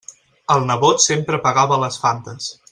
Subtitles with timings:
[0.53, 2.53] El nebot sempre pagava les Fantes.